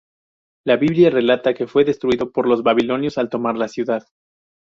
La 0.65 0.77
Biblia 0.77 1.11
relata 1.11 1.53
que 1.53 1.67
fue 1.67 1.85
destruido 1.85 2.31
por 2.31 2.47
los 2.47 2.63
babilonios 2.63 3.19
al 3.19 3.29
tomar 3.29 3.55
la 3.55 3.67
ciudad. 3.67 4.03